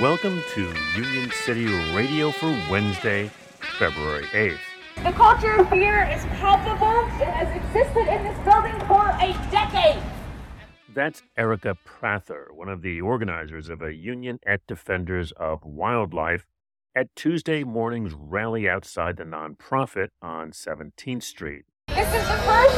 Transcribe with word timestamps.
Welcome 0.00 0.42
to 0.54 0.74
Union 0.96 1.30
City 1.30 1.66
Radio 1.94 2.32
for 2.32 2.48
Wednesday, 2.68 3.30
February 3.78 4.24
8th. 4.32 4.58
The 5.04 5.12
culture 5.12 5.52
of 5.60 5.70
fear 5.70 6.02
is 6.12 6.24
palpable. 6.24 7.06
It 7.22 7.28
has 7.28 7.46
existed 7.54 8.12
in 8.12 8.24
this 8.24 8.36
building 8.40 8.76
for 8.88 9.06
a 9.10 9.32
decade. 9.52 10.02
That's 10.92 11.22
Erica 11.36 11.76
Prather, 11.84 12.48
one 12.52 12.68
of 12.68 12.82
the 12.82 13.00
organizers 13.00 13.68
of 13.68 13.80
a 13.80 13.94
Union 13.94 14.40
at 14.44 14.66
Defenders 14.66 15.32
of 15.36 15.64
Wildlife 15.64 16.46
at 16.96 17.14
Tuesday 17.14 17.62
morning's 17.62 18.12
rally 18.12 18.68
outside 18.68 19.16
the 19.16 19.22
nonprofit 19.22 20.08
on 20.20 20.50
17th 20.50 21.22
Street. 21.22 21.64
This 21.86 22.08
is 22.08 22.26
the 22.26 22.38
first 22.42 22.74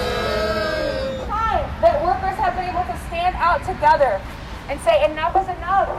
time 1.27 1.81
that 1.81 2.05
workers 2.05 2.39
have 2.39 2.55
been 2.55 2.69
able 2.69 2.85
to 2.85 2.99
stand 3.07 3.35
out 3.37 3.61
together 3.61 4.21
and 4.69 4.79
say 4.83 5.11
enough 5.11 5.35
is 5.37 5.49
enough. 5.49 5.98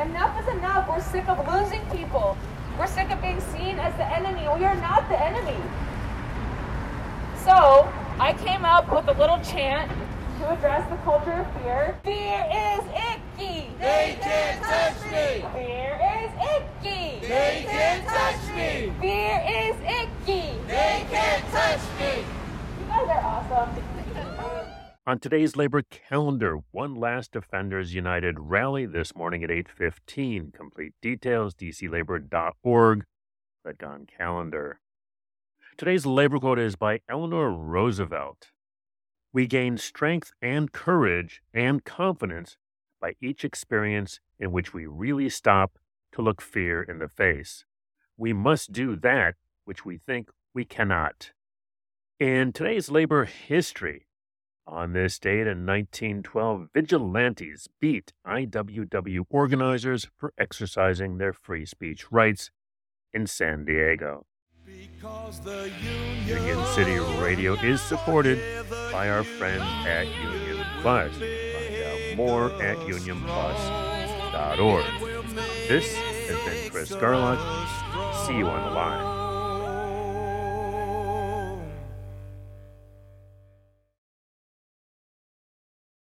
Enough 0.00 0.40
is 0.40 0.48
enough. 0.56 0.88
We're 0.88 1.02
sick 1.02 1.28
of 1.28 1.46
losing 1.46 1.84
people. 1.90 2.38
We're 2.78 2.86
sick 2.86 3.10
of 3.10 3.20
being 3.20 3.38
seen 3.52 3.78
as 3.78 3.94
the 3.96 4.06
enemy. 4.06 4.48
We 4.56 4.64
are 4.64 4.74
not 4.76 5.06
the 5.10 5.20
enemy. 5.22 5.60
So 7.44 7.86
I 8.18 8.32
came 8.32 8.64
up 8.64 8.90
with 8.90 9.14
a 9.14 9.20
little 9.20 9.38
chant 9.40 9.92
to 10.38 10.50
address 10.52 10.88
the 10.88 10.96
culture 11.04 11.32
of 11.32 11.46
fear. 11.60 11.98
Fear 12.02 12.46
is 12.48 12.84
icky. 13.12 13.70
They 13.78 14.18
can't 14.22 14.62
touch 14.64 15.04
me. 15.12 15.44
Fear 15.52 16.00
is 16.16 16.32
icky. 16.56 17.26
They 17.28 17.66
can't 17.68 18.06
touch 18.06 18.56
me. 18.56 18.92
Fear 19.00 19.36
is 19.46 19.76
icky. 19.84 20.56
They 20.66 21.04
can't 21.10 21.44
touch 21.52 21.80
me. 22.00 22.24
You 22.80 22.86
guys 22.88 23.08
are 23.08 23.22
awesome. 23.22 23.99
On 25.06 25.18
today's 25.18 25.56
labor 25.56 25.80
calendar, 25.80 26.58
one 26.72 26.94
last 26.94 27.32
Defenders 27.32 27.94
United 27.94 28.38
rally 28.38 28.84
this 28.84 29.16
morning 29.16 29.42
at 29.42 29.50
8:15. 29.50 30.52
Complete 30.52 30.92
details 31.00 31.54
dclabor.org. 31.54 33.06
Click 33.62 33.82
on 33.82 34.04
calendar. 34.04 34.80
Today's 35.78 36.04
labor 36.04 36.38
quote 36.38 36.58
is 36.58 36.76
by 36.76 37.00
Eleanor 37.08 37.50
Roosevelt. 37.50 38.50
We 39.32 39.46
gain 39.46 39.78
strength 39.78 40.32
and 40.42 40.70
courage 40.70 41.42
and 41.54 41.82
confidence 41.82 42.58
by 43.00 43.14
each 43.22 43.42
experience 43.42 44.20
in 44.38 44.52
which 44.52 44.74
we 44.74 44.84
really 44.84 45.30
stop 45.30 45.78
to 46.12 46.20
look 46.20 46.42
fear 46.42 46.82
in 46.82 46.98
the 46.98 47.08
face. 47.08 47.64
We 48.18 48.34
must 48.34 48.70
do 48.70 48.96
that 48.96 49.36
which 49.64 49.82
we 49.82 49.96
think 49.96 50.30
we 50.52 50.66
cannot. 50.66 51.32
In 52.18 52.52
today's 52.52 52.90
labor 52.90 53.24
history, 53.24 54.06
on 54.66 54.92
this 54.92 55.18
date 55.18 55.46
in 55.46 55.66
1912, 55.66 56.68
vigilantes 56.74 57.68
beat 57.80 58.12
IWW 58.26 59.24
organizers 59.30 60.08
for 60.16 60.32
exercising 60.38 61.18
their 61.18 61.32
free 61.32 61.66
speech 61.66 62.10
rights 62.10 62.50
in 63.12 63.26
San 63.26 63.64
Diego. 63.64 64.26
Union 66.26 66.64
City 66.66 66.98
Radio 67.20 67.54
is 67.54 67.80
supported 67.80 68.38
by 68.92 69.08
our 69.08 69.24
friends 69.24 69.64
at 69.86 70.06
Union 70.06 70.64
Plus. 70.80 71.12
Find 71.12 71.82
out 71.84 72.16
more 72.16 72.50
at 72.62 72.76
unionplus.org. 72.78 74.84
This 75.68 75.94
has 75.96 76.38
been 76.44 76.70
Chris 76.70 76.92
Garlock. 76.92 77.38
See 78.26 78.38
you 78.38 78.46
on 78.46 78.68
the 78.68 78.74
line. 78.74 79.29